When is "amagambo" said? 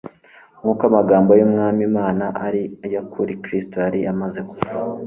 0.89-1.31